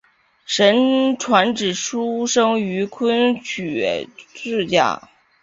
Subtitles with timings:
[0.47, 4.99] 沈传芷出生于昆曲世家。